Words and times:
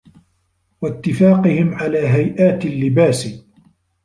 وَاتِّفَاقِهِمْ 0.81 1.73
عَلَى 1.73 2.07
هَيْئَاتِ 2.07 2.65
اللِّبَاسِ 2.65 3.41